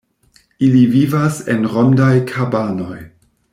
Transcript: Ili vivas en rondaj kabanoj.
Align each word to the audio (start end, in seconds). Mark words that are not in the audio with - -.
Ili 0.67 0.81
vivas 0.95 1.37
en 1.55 1.69
rondaj 1.75 2.11
kabanoj. 2.33 2.99